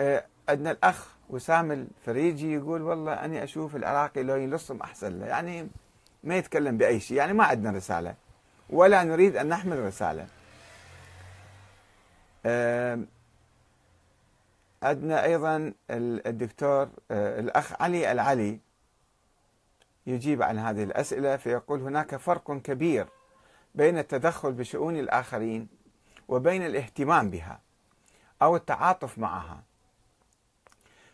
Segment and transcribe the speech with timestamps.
[0.00, 5.26] آه، عندنا الأخ وسام الفريجي يقول والله أنا أشوف العراقي لو يلصم أحسن له.
[5.26, 5.68] يعني
[6.24, 8.14] ما يتكلم بأي شيء يعني ما عندنا رسالة
[8.70, 10.26] ولا نريد أن نحمل رسالة.
[14.82, 18.58] عندنا أيضا الدكتور آه، الأخ علي العلي
[20.06, 23.06] يجيب عن هذه الأسئلة فيقول هناك فرق كبير
[23.74, 25.68] بين التدخل بشؤون الآخرين
[26.28, 27.60] وبين الاهتمام بها
[28.42, 29.69] أو التعاطف معها.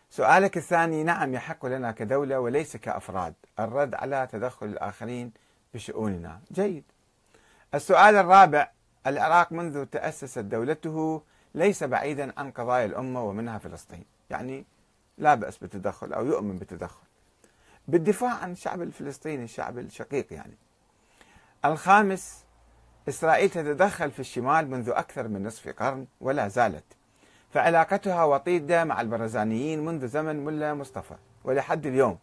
[0.09, 5.31] سؤالك الثاني نعم يحق لنا كدولة وليس كأفراد الرد على تدخل الآخرين
[5.73, 6.39] بشؤوننا.
[6.51, 6.83] جيد.
[7.73, 8.71] السؤال الرابع
[9.07, 11.21] العراق منذ تأسست دولته
[11.55, 14.05] ليس بعيدا عن قضايا الأمة ومنها فلسطين.
[14.29, 14.65] يعني
[15.17, 17.07] لا بأس بالتدخل أو يؤمن بالتدخل.
[17.87, 20.57] بالدفاع عن الشعب الفلسطيني الشعب الشقيق يعني.
[21.65, 22.43] الخامس
[23.09, 26.96] إسرائيل تتدخل في الشمال منذ أكثر من نصف قرن ولا زالت
[27.49, 32.17] فعلاقتها وطيدة مع البرزانيين منذ زمن ملا مصطفى ولحد اليوم.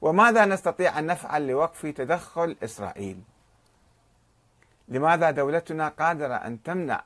[0.00, 3.22] وماذا نستطيع أن نفعل لوقف تدخل إسرائيل؟
[4.88, 7.04] لماذا دولتنا قادرة أن تمنع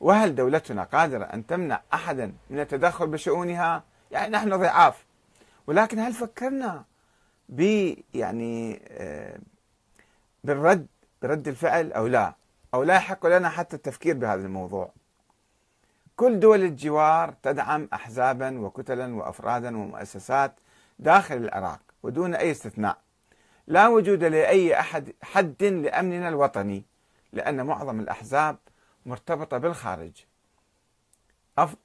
[0.00, 5.06] وهل دولتنا قادرة أن تمنع أحدا من التدخل بشؤونها؟ يعني نحن ضعاف.
[5.66, 6.84] ولكن هل فكرنا
[7.48, 9.38] ب يعني آه،
[10.44, 10.86] بالرد
[11.22, 12.34] برد الفعل أو لا؟
[12.74, 14.92] أو لا يحق لنا حتى التفكير بهذا الموضوع؟
[16.18, 20.54] كل دول الجوار تدعم أحزابا وكتلا وأفرادا ومؤسسات
[20.98, 22.98] داخل العراق ودون أي استثناء.
[23.66, 26.84] لا وجود لأي أحد حد لأمننا الوطني
[27.32, 28.56] لأن معظم الأحزاب
[29.06, 30.12] مرتبطة بالخارج.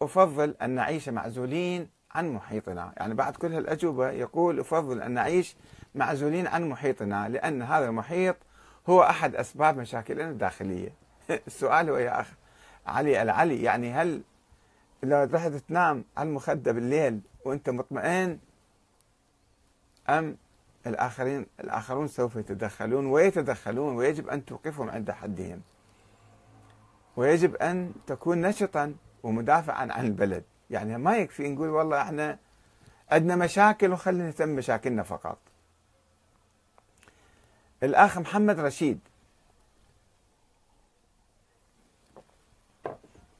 [0.02, 2.94] أفضل أن نعيش معزولين عن محيطنا.
[2.98, 5.56] يعني بعد كل هالأجوبة يقول أفضل أن نعيش
[5.96, 8.36] معزولين عن محيطنا لأن هذا المحيط
[8.90, 10.94] هو أحد أسباب مشاكلنا الداخلية.
[11.48, 12.43] السؤال هو يا أخ
[12.88, 14.22] علي العلي يعني هل
[15.04, 18.40] لو رحت تنام على المخدة بالليل وأنت مطمئن
[20.10, 20.38] أم
[20.88, 25.62] الآخرين الآخرون سوف يتدخلون ويتدخلون ويجب أن توقفهم عند حدهم؟
[27.18, 30.44] ويجب أن تكون نشطا ومدافعا عن البلد.
[30.70, 32.40] يعني ما يكفي نقول والله إحنا
[33.12, 35.38] عندنا مشاكل وخلينا نهتم بمشاكلنا فقط.
[37.84, 39.00] الأخ محمد رشيد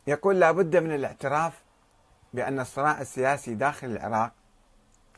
[0.08, 1.64] يقول لابد من الاعتراف
[2.34, 4.32] بأن الصراع السياسي داخل العراق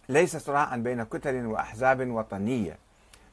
[0.09, 2.78] ليس صراعا بين كتل وأحزاب وطنية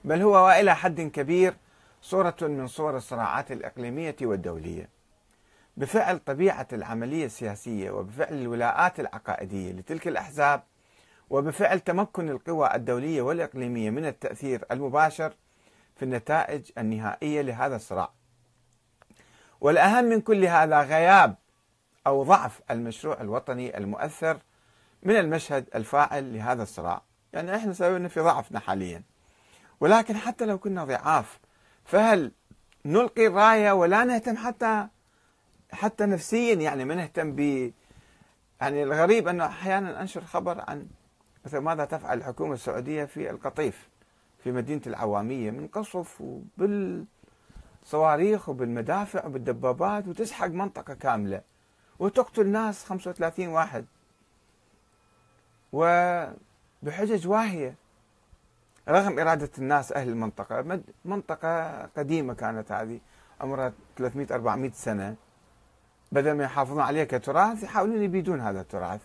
[0.04, 1.54] بل هو وإلى حد كبير
[2.02, 4.88] صورة من صور الصراعات الإقليمية والدولية.
[5.76, 10.62] بفعل طبيعة العملية السياسية وبفعل الولاءات العقائدية لتلك الأحزاب
[11.30, 15.32] وبفعل تمكن القوى الدولية والإقليمية من التأثير المباشر
[15.96, 18.10] في النتائج النهائية لهذا الصراع.
[19.60, 21.34] والأهم من كل هذا غياب
[22.06, 24.38] أو ضعف المشروع الوطني المؤثر
[25.02, 27.02] من المشهد الفاعل لهذا الصراع.
[27.32, 29.02] يعني إحنا سوينا في ضعفنا حاليا.
[29.80, 31.40] ولكن حتى لو كنا ضعاف
[31.84, 32.32] فهل
[32.84, 34.88] نلقي الراية ولا نهتم حتى
[35.72, 37.72] حتى نفسيا؟ يعني ما نهتم ب
[38.60, 40.86] يعني الغريب أنه أحيانا أنشر خبر عن
[41.44, 43.88] مثل ماذا تفعل الحكومة السعودية في القطيف
[44.44, 51.40] في مدينة العوامية من قصف وبالصواريخ وبالمدافع وبالدبابات وتسحق منطقة كاملة.
[51.98, 53.86] وتقتل ناس 35 واحد.
[55.72, 57.74] وبحجج واهية.
[58.88, 63.00] رغم إرادة الناس أهل المنطقة منطقة قديمة كانت هذه
[63.40, 65.16] عمرها 300 400 سنة.
[66.12, 69.00] بدل ما يحافظون عليه كتراث يحاولون يبيدون هذا التراث.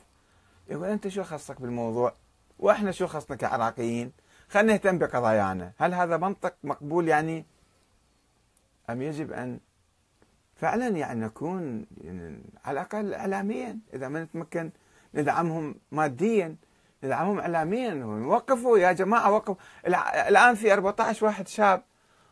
[0.70, 2.14] يقول أنت شو خصك بالموضوع؟
[2.60, 4.12] وإحنا شو خصنا كعراقيين؟
[4.50, 5.72] خلينا نهتم بقضايانا.
[5.78, 7.46] هل هذا منطق مقبول يعني؟
[8.90, 9.60] أم يجب أن
[10.58, 14.72] فعلا يعني نكون يعني على الأقل اعلاميا إذا ما نتمكن
[15.14, 16.56] ندعمهم ماديا
[17.04, 19.56] ندعمهم اعلاميا وقفوا يا جماعة وقفوا.
[20.28, 21.84] الآن في 14 واحد شاب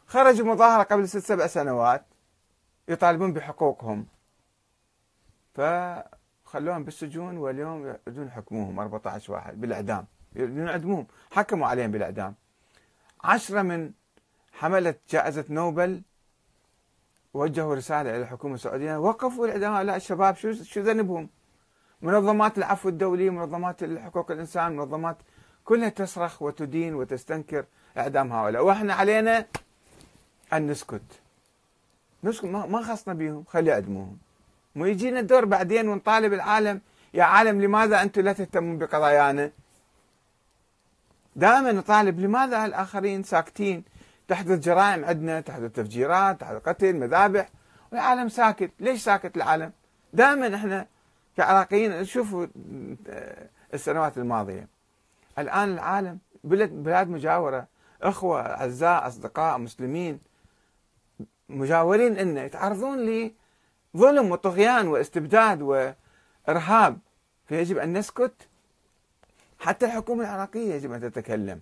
[0.08, 2.06] خرجوا مظاهرة قبل ست سبع سنوات
[2.88, 4.06] يطالبون بحقوقهم.
[5.53, 10.06] فخلوهم بالسجون واليوم يريدون يحكموهم 14 واحد بالإعدام.
[10.36, 12.36] يريدون يعدموهم حكموا عليهم بالإعدام.
[13.24, 13.92] عشرة من
[14.54, 16.01] حملة جائزة نوبل
[17.36, 21.30] وجهوا رسالة إلى الحكومة السعودية وقفوا الإعدام لا الشباب شو شو ذنبهم؟
[22.02, 25.18] منظمات العفو الدولي منظمات حقوق الإنسان منظمات
[25.66, 27.66] كلها تصرخ وتدين وتستنكر
[27.98, 29.46] إعدام هؤلاء وإحنا علينا
[30.54, 31.02] أن نسكت
[32.24, 34.18] نسكت ما خصنا بهم خلي يعدموهم
[34.76, 36.82] مو يجينا الدور بعدين ونطالب العالم
[37.14, 39.52] يا عالم لماذا أنتم لا تهتمون بقضايانا؟
[41.36, 43.84] دائما نطالب لماذا الاخرين ساكتين؟
[44.27, 47.50] تحدث جرائم عندنا، تحدث تفجيرات، تحدث قتل، مذابح،
[47.92, 49.72] والعالم ساكت، ليش ساكت العالم؟
[50.13, 50.88] دائما إحنا
[51.38, 52.48] كعراقيين شوفوا
[53.74, 54.68] السنوات الماضية.
[55.39, 57.68] الآن العالم بلاد, بلاد مجاورة.
[58.01, 60.19] أخوة أعزاء أصدقاء مسلمين
[61.50, 63.31] مجاورين إنه يتعرضون
[63.95, 67.00] لظلم وطغيان واستبداد وإرهاب.
[67.48, 68.33] فيجب أن نسكت.
[69.60, 71.62] حتى الحكومة العراقية يجب أن تتكلم.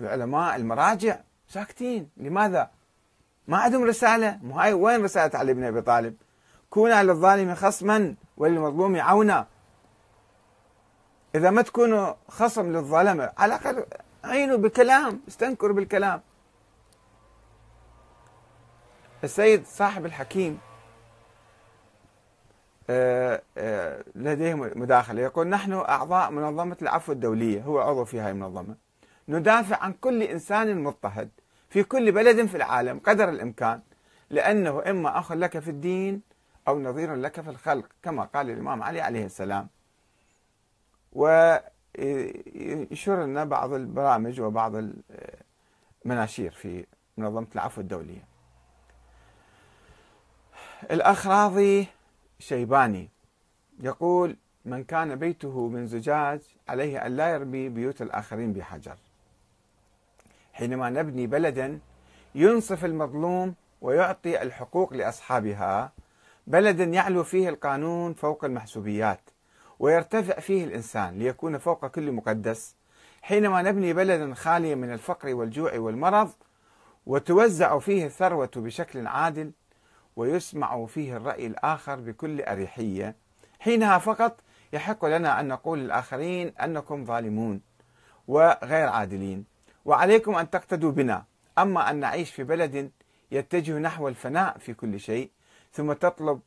[0.00, 2.10] العلماء المراجع ساكتين.
[2.16, 2.70] لماذا؟
[3.48, 4.38] ما عندهم رسالة.
[4.42, 6.16] مو هاي وين رسالة علي بن أبي طالب؟
[6.70, 9.46] كونا للظالم خصما وللمظلوم عونا
[11.34, 13.86] إذا ما تكونوا خصم للظلمة على الأقل
[14.24, 16.22] عينوا بالكلام استنكروا بالكلام.
[19.24, 20.58] السيد صاحب الحكيم
[22.90, 25.22] آه، آه، لديه مداخلة.
[25.22, 27.62] يقول نحن أعضاء منظمة العفو الدولية.
[27.62, 28.76] هو عضو في هذه المنظمة.
[29.28, 31.30] ندافع عن كل إنسان مضطهد
[31.68, 33.80] في كل بلد في العالم قدر الإمكان
[34.30, 36.22] لأنه إما أخ لك في الدين
[36.68, 39.68] أو نظير لك في الخلق كما قال الإمام علي عليه السلام.
[41.12, 41.44] ويشير
[43.24, 44.72] لنا بعض البرامج وبعض
[46.04, 46.86] المناشير في
[47.16, 48.24] منظمة العفو الدولية.
[50.90, 51.86] الأخ راضي
[52.38, 53.08] شيباني
[53.80, 58.96] يقول من كان بيته من زجاج عليه أن لا يرمي بيوت الآخرين بحجر.
[60.56, 61.78] حينما نبني بلدا
[62.34, 65.92] ينصف المظلوم ويعطي الحقوق لأصحابها.
[66.46, 69.20] بلدا يعلو فيه القانون فوق المحسوبيات
[69.78, 72.76] ويرتفع فيه الإنسان ليكون فوق كل مقدس.
[73.22, 76.30] حينما نبني بلدا خاليا من الفقر والجوع والمرض
[77.06, 79.52] وتوزع فيه الثروة بشكل عادل
[80.16, 83.16] ويسمع فيه الرأي الآخر بكل أريحية.
[83.60, 84.40] حينها فقط
[84.72, 87.60] يحق لنا أن نقول للآخرين أنكم ظالمون
[88.28, 89.55] وغير عادلين.
[89.86, 91.24] وعليكم أن تقتدوا بنا.
[91.58, 92.90] أما أن نعيش في بلد
[93.30, 95.30] يتجه نحو الفناء في كل شيء
[95.72, 96.40] ثم تطلب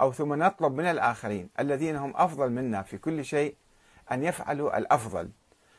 [0.00, 3.56] أو ثم نطلب من الآخرين الذين هم أفضل منا في كل شيء
[4.12, 5.30] أن يفعلوا الأفضل.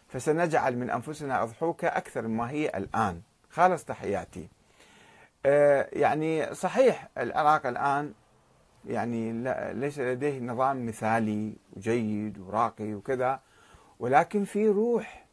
[0.07, 3.21] فسنجعل من أنفسنا أضحوكة أكثر مما هي الآن.
[3.49, 4.49] خالص تحياتي.
[5.45, 8.13] آه، يعني صحيح العراق الآن
[8.85, 9.31] يعني
[9.73, 13.39] ليس لديه نظام مثالي وجيد وراقي وكذا
[13.99, 15.26] ولكن في روح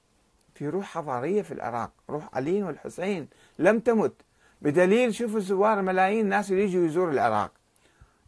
[0.55, 3.29] في روح حضارية في العراق روح علي والحسين
[3.59, 4.13] لم تمت.
[4.63, 7.51] بدليل شوفوا زوار ملايين الناس اللي يجوا يزوروا العراق.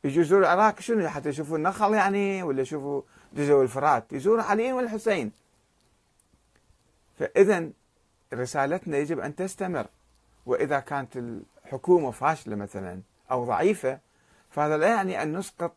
[0.05, 3.03] يجوا يزوروا العراق شنو؟ حتى يشوفوا النخل يعني ولا يشوفوا
[3.33, 4.13] جزر الفرات.
[4.13, 5.33] يزوروا علي والحسين.
[7.19, 7.71] فإذا
[8.35, 9.87] رسالتنا يجب أن تستمر.
[10.47, 13.01] وإذا كانت الحكومة فاشلة مثلا
[13.31, 13.99] أو ضعيفة
[14.51, 15.75] فهذا لا يعني أن نسقط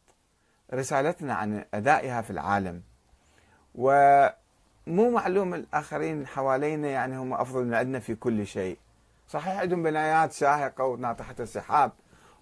[0.74, 2.81] رسالتنا عن أدائها في العالم.
[4.89, 8.77] ومو معلوم الآخرين حوالينا يعني هم أفضل من عندنا في كل شيء.
[9.27, 11.91] صحيح عندهم بنايات شاهقة وناطحة السحاب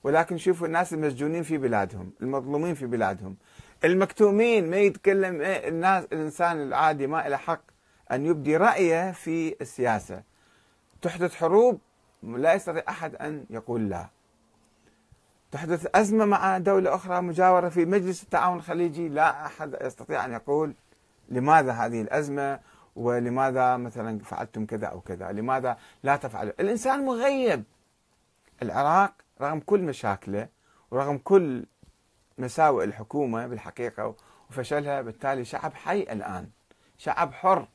[0.04, 3.36] ولكن شوفوا الناس المسجونين في بلادهم المظلومين في بلادهم.
[3.84, 7.62] المكتومين ما يتكلم الناس الإنسان العادي ما له حق
[8.12, 10.24] أن يبدي رأيه في السياسة.
[11.02, 11.80] تحدث حروب
[12.24, 14.08] لا يستطيع أحد أن يقول لا.
[15.52, 20.74] تحدث أزمة مع دولة أخرى مجاورة في مجلس التعاون الخليجي لا أحد يستطيع أن يقول
[21.30, 22.60] لماذا هذه الأزمة
[22.96, 27.64] ولماذا مثلا فعلتم كذا أو كذا؟ لماذا لا تفعلوا؟ الإنسان مغيب.
[28.62, 30.48] العراق رغم كل مشاكله
[30.92, 31.66] ورغم كل
[32.38, 34.16] مساوئ الحكومة بالحقيقة
[34.50, 36.50] وفشلها بالتالي شعب حي الآن.
[36.98, 37.68] شعب حر.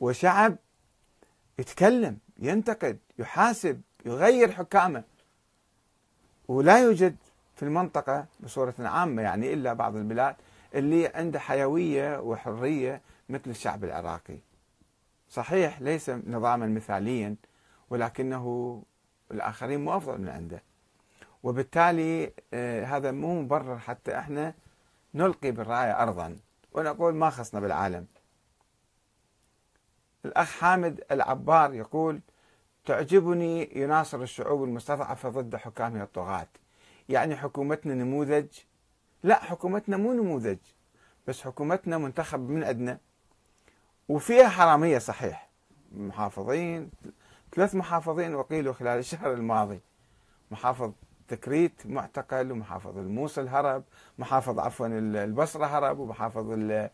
[0.00, 0.56] وشعب
[1.58, 5.04] يتكلم ينتقد يحاسب يغير حكامه.
[6.48, 7.16] ولا يوجد
[7.56, 10.36] في المنطقة بصورة عامة يعني إلا بعض البلاد
[10.76, 14.38] اللي عنده حيوية وحرية مثل الشعب العراقي.
[15.30, 17.36] صحيح ليس نظاما مثاليا
[17.90, 18.82] ولكنه
[19.30, 20.62] الآخرين مو أفضل من عنده.
[21.42, 24.54] وبالتالي آه، هذا مو مبرر حتى إحنا
[25.14, 26.36] نلقي بالراية أرضا.
[26.72, 28.06] ونقول ما خصنا بالعالم.
[30.24, 32.20] الأخ حامد العبار يقول
[32.84, 36.48] تعجبني يناصر الشعوب المستضعفة ضد حكامها الطغاة.
[37.08, 38.46] يعني حكومتنا نموذج
[39.22, 40.58] لا حكومتنا مو نموذج
[41.26, 42.98] بس حكومتنا منتخب من عندنا
[44.08, 45.48] وفيها حرامية صحيح.
[45.92, 46.90] محافظين
[47.54, 49.80] ثلاث محافظين أقيلوا خلال الشهر الماضي.
[50.50, 50.92] محافظ
[51.28, 53.82] تكريت معتقل ومحافظ الموصل هرب
[54.18, 56.90] محافظ عفوا البصرة هرب ومحافظ آه،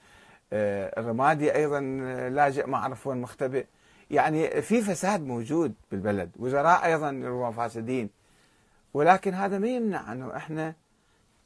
[1.01, 1.81] الرمادي أيضا
[2.31, 3.67] لاجئ ما أعرف وين مختبئ.
[4.11, 6.31] يعني في فساد موجود بالبلد.
[6.39, 8.11] وزراء أيضا فاسدين.
[8.95, 10.75] ولكن هذا ما يمنع أنه إحنا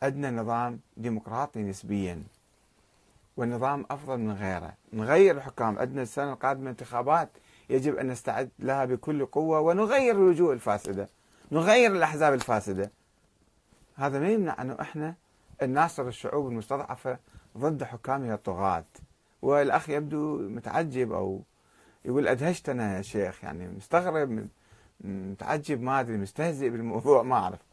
[0.06, 2.22] عندنا نظام ديمقراطي نسبيا
[3.36, 4.72] والنظام أفضل من غيره.
[4.92, 5.78] نغير الحكام.
[5.78, 7.28] عندنا السنة القادمة انتخابات
[7.70, 11.08] يجب أن نستعد لها بكل قوة ونغير الوجوه الفاسدة.
[11.52, 12.90] نغير الأحزاب الفاسدة.
[13.96, 15.14] هذا ما يمنع أنه إحنا
[15.62, 17.18] الناصر الشعوب المستضعفة
[17.58, 18.84] ضد حكامها الطغاة.
[19.42, 21.42] والأخ يبدو متعجب أو
[22.04, 24.48] يقول أدهشتنا يا شيخ يعني مستغرب
[25.00, 27.65] متعجب ما أدري مستهزئ بالموضوع ما أعرف.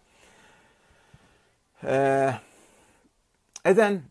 [3.66, 4.02] إذا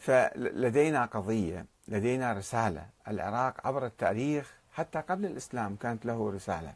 [0.00, 6.74] فلدينا قضية لدينا رسالة العراق عبر التاريخ حتى قبل الإسلام كانت له رسالة.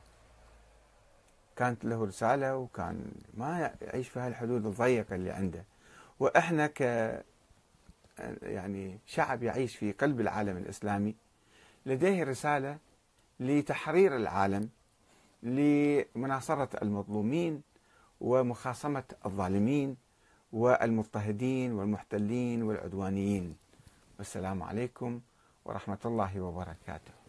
[1.57, 5.65] كانت له رسالة وكان ما يعيش في هالحدود الضيقة اللي عنده.
[6.21, 6.81] وإحنا ك
[8.43, 11.15] يعني شعب يعيش في قلب العالم الإسلامي
[11.87, 12.79] لديه رسالة
[13.41, 14.69] لتحرير العالم
[15.43, 17.63] لمناصرة المظلومين
[18.21, 19.97] ومخاصمة الظالمين
[20.53, 23.57] والمضطهدين والمحتلين والعدوانيين.
[24.19, 25.21] والسلام عليكم
[25.65, 27.24] ورحمة الله وبركاته.